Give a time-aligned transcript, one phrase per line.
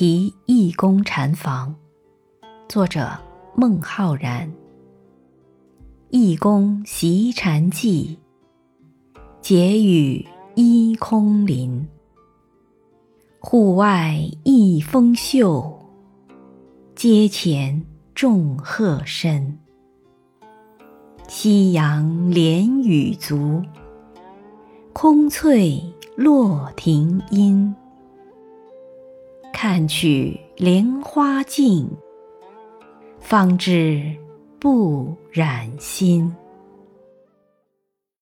[0.00, 1.74] 题义工禅房，
[2.70, 3.10] 作者
[3.54, 4.50] 孟浩然。
[6.08, 8.16] 义工习禅记，
[9.42, 11.86] 结语依空林。
[13.40, 15.78] 户外一风秀，
[16.94, 19.58] 阶前众鹤深。
[21.28, 23.62] 夕阳连雨足，
[24.94, 25.78] 空翠
[26.16, 27.76] 落庭阴。
[29.62, 31.86] 看取莲花净，
[33.18, 34.16] 方知
[34.58, 36.34] 不染心。